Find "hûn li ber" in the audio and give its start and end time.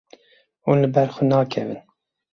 0.65-1.09